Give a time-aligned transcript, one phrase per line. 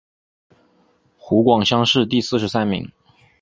[1.15, 2.91] 湖广乡试第四十三名。